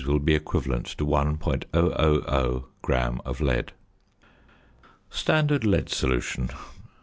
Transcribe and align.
will 0.03 0.17
be 0.17 0.33
equivalent 0.33 0.87
to 0.87 1.05
1.000 1.05 2.63
gram 2.81 3.21
of 3.23 3.39
lead. 3.39 3.71
_Standard 5.11 5.63
Lead 5.63 5.89
Solution. 5.91 6.49